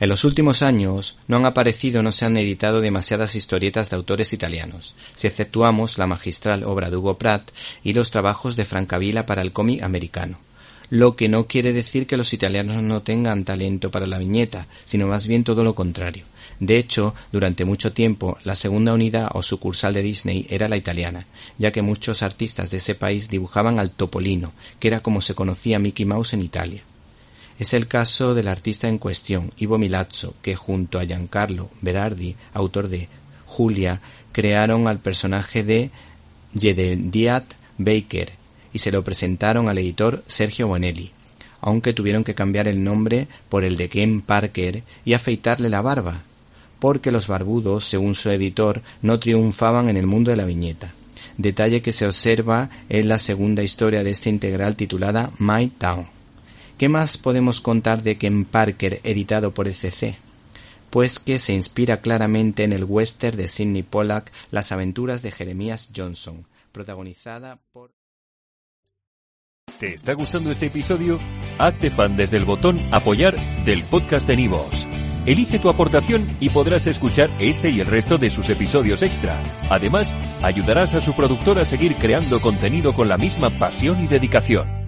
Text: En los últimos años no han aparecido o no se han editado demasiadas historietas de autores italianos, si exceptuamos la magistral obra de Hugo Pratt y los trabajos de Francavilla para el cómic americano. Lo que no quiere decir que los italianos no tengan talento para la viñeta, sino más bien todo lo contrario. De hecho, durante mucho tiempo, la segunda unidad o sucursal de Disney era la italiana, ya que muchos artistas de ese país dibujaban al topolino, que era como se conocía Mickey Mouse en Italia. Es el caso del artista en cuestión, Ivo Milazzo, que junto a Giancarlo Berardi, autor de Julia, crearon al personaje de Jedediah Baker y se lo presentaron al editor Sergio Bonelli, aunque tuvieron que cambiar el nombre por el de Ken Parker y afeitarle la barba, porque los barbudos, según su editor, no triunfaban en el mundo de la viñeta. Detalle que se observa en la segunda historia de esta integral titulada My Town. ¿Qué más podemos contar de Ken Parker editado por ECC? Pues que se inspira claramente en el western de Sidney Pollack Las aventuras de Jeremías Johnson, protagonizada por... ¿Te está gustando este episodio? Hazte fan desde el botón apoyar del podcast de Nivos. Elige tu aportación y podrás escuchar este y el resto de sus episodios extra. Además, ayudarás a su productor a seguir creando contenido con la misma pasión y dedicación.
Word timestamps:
En 0.00 0.08
los 0.08 0.24
últimos 0.24 0.62
años 0.62 1.16
no 1.28 1.36
han 1.36 1.46
aparecido 1.46 2.00
o 2.00 2.02
no 2.02 2.10
se 2.10 2.24
han 2.24 2.36
editado 2.36 2.80
demasiadas 2.80 3.36
historietas 3.36 3.90
de 3.90 3.96
autores 3.96 4.32
italianos, 4.32 4.96
si 5.14 5.28
exceptuamos 5.28 5.98
la 5.98 6.08
magistral 6.08 6.64
obra 6.64 6.90
de 6.90 6.96
Hugo 6.96 7.16
Pratt 7.16 7.52
y 7.84 7.92
los 7.92 8.10
trabajos 8.10 8.56
de 8.56 8.64
Francavilla 8.64 9.24
para 9.24 9.42
el 9.42 9.52
cómic 9.52 9.82
americano. 9.82 10.38
Lo 10.90 11.14
que 11.16 11.28
no 11.28 11.46
quiere 11.46 11.72
decir 11.72 12.06
que 12.06 12.16
los 12.16 12.32
italianos 12.34 12.82
no 12.82 13.02
tengan 13.02 13.44
talento 13.44 13.90
para 13.90 14.06
la 14.06 14.18
viñeta, 14.18 14.66
sino 14.84 15.06
más 15.06 15.26
bien 15.26 15.44
todo 15.44 15.62
lo 15.62 15.74
contrario. 15.74 16.24
De 16.58 16.76
hecho, 16.76 17.14
durante 17.32 17.64
mucho 17.64 17.92
tiempo, 17.92 18.38
la 18.44 18.54
segunda 18.54 18.92
unidad 18.92 19.30
o 19.32 19.42
sucursal 19.42 19.94
de 19.94 20.02
Disney 20.02 20.46
era 20.50 20.68
la 20.68 20.76
italiana, 20.76 21.26
ya 21.56 21.72
que 21.72 21.82
muchos 21.82 22.22
artistas 22.22 22.70
de 22.70 22.78
ese 22.78 22.94
país 22.94 23.28
dibujaban 23.28 23.78
al 23.78 23.90
topolino, 23.90 24.52
que 24.78 24.88
era 24.88 25.00
como 25.00 25.20
se 25.20 25.34
conocía 25.34 25.78
Mickey 25.78 26.04
Mouse 26.04 26.34
en 26.34 26.42
Italia. 26.42 26.82
Es 27.58 27.72
el 27.72 27.86
caso 27.86 28.34
del 28.34 28.48
artista 28.48 28.88
en 28.88 28.98
cuestión, 28.98 29.52
Ivo 29.56 29.78
Milazzo, 29.78 30.34
que 30.42 30.56
junto 30.56 30.98
a 30.98 31.04
Giancarlo 31.04 31.70
Berardi, 31.80 32.34
autor 32.52 32.88
de 32.88 33.08
Julia, 33.46 34.00
crearon 34.32 34.88
al 34.88 34.98
personaje 34.98 35.62
de 35.62 35.90
Jedediah 36.58 37.44
Baker 37.78 38.32
y 38.72 38.80
se 38.80 38.90
lo 38.90 39.04
presentaron 39.04 39.68
al 39.68 39.78
editor 39.78 40.24
Sergio 40.26 40.66
Bonelli, 40.66 41.12
aunque 41.60 41.92
tuvieron 41.92 42.24
que 42.24 42.34
cambiar 42.34 42.66
el 42.66 42.82
nombre 42.82 43.28
por 43.48 43.64
el 43.64 43.76
de 43.76 43.88
Ken 43.88 44.20
Parker 44.20 44.82
y 45.04 45.14
afeitarle 45.14 45.70
la 45.70 45.80
barba, 45.80 46.22
porque 46.80 47.12
los 47.12 47.28
barbudos, 47.28 47.84
según 47.84 48.16
su 48.16 48.30
editor, 48.30 48.82
no 49.00 49.20
triunfaban 49.20 49.88
en 49.88 49.96
el 49.96 50.06
mundo 50.06 50.32
de 50.32 50.36
la 50.36 50.44
viñeta. 50.44 50.92
Detalle 51.38 51.82
que 51.82 51.92
se 51.92 52.06
observa 52.06 52.68
en 52.88 53.08
la 53.08 53.20
segunda 53.20 53.62
historia 53.62 54.02
de 54.02 54.10
esta 54.10 54.28
integral 54.28 54.74
titulada 54.74 55.30
My 55.38 55.68
Town. 55.68 56.13
¿Qué 56.78 56.88
más 56.88 57.18
podemos 57.18 57.60
contar 57.60 58.02
de 58.02 58.16
Ken 58.18 58.44
Parker 58.44 59.00
editado 59.04 59.52
por 59.52 59.68
ECC? 59.68 60.16
Pues 60.90 61.20
que 61.20 61.38
se 61.38 61.52
inspira 61.52 62.00
claramente 62.00 62.64
en 62.64 62.72
el 62.72 62.84
western 62.84 63.36
de 63.36 63.46
Sidney 63.46 63.84
Pollack 63.84 64.32
Las 64.50 64.72
aventuras 64.72 65.22
de 65.22 65.30
Jeremías 65.30 65.90
Johnson, 65.94 66.46
protagonizada 66.72 67.60
por... 67.72 67.92
¿Te 69.78 69.94
está 69.94 70.14
gustando 70.14 70.50
este 70.50 70.66
episodio? 70.66 71.20
Hazte 71.58 71.90
fan 71.90 72.16
desde 72.16 72.38
el 72.38 72.44
botón 72.44 72.80
apoyar 72.92 73.36
del 73.64 73.84
podcast 73.84 74.26
de 74.26 74.36
Nivos. 74.36 74.88
Elige 75.26 75.58
tu 75.58 75.68
aportación 75.68 76.36
y 76.40 76.50
podrás 76.50 76.86
escuchar 76.88 77.30
este 77.38 77.70
y 77.70 77.80
el 77.80 77.86
resto 77.86 78.18
de 78.18 78.30
sus 78.30 78.48
episodios 78.50 79.02
extra. 79.02 79.40
Además, 79.70 80.14
ayudarás 80.42 80.94
a 80.94 81.00
su 81.00 81.14
productor 81.14 81.58
a 81.60 81.64
seguir 81.64 81.96
creando 81.96 82.40
contenido 82.40 82.94
con 82.94 83.08
la 83.08 83.16
misma 83.16 83.50
pasión 83.50 84.04
y 84.04 84.08
dedicación. 84.08 84.83